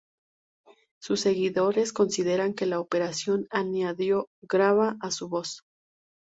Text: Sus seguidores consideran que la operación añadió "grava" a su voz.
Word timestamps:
Sus 0.99 1.21
seguidores 1.21 1.93
consideran 1.93 2.55
que 2.55 2.65
la 2.65 2.79
operación 2.79 3.45
añadió 3.51 4.29
"grava" 4.41 4.97
a 4.99 5.11
su 5.11 5.29
voz. 5.29 5.61